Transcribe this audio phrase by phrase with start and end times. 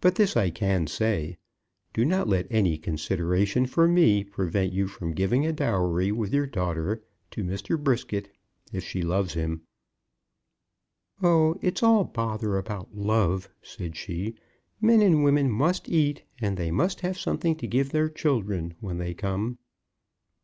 [0.00, 1.36] But this I can say;
[1.92, 6.46] do not let any consideration for me prevent you from giving a dowry with your
[6.46, 7.76] daughter to Mr.
[7.76, 8.28] Brisket;
[8.72, 9.62] if she loves him"
[11.20, 14.36] "Oh, it's all bother about love," said she;
[14.80, 18.98] "men and women must eat, and they must have something to give their children, when
[18.98, 19.58] they come."